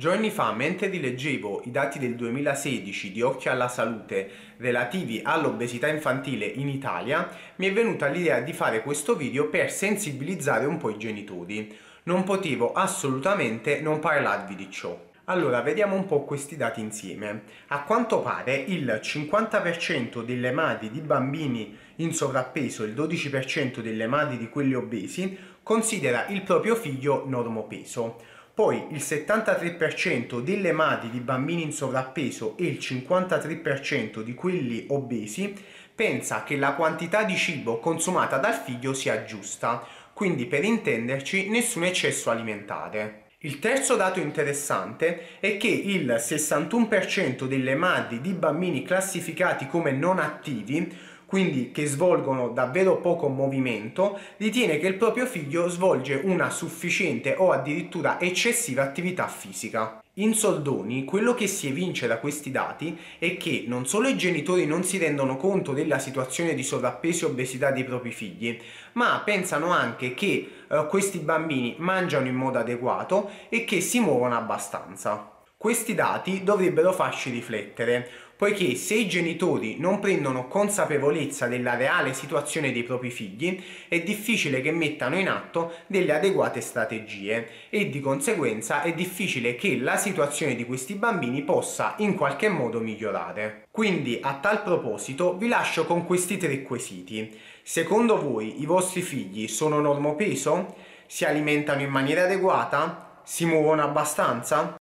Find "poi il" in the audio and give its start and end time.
28.60-28.98